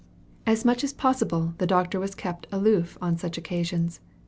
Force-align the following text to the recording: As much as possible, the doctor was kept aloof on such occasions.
As 0.47 0.65
much 0.65 0.83
as 0.83 0.93
possible, 0.93 1.53
the 1.59 1.67
doctor 1.67 1.99
was 1.99 2.15
kept 2.15 2.47
aloof 2.51 2.97
on 3.03 3.17
such 3.17 3.37
occasions. 3.37 3.99